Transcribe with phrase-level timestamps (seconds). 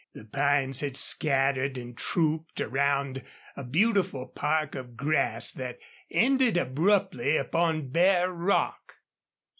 [0.15, 3.21] The pines had scattered and trooped around
[3.55, 5.77] a beautiful park of grass that
[6.09, 8.95] ended abruptly upon bare rock.